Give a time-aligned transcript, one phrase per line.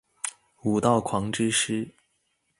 [0.63, 1.91] 武道狂之詩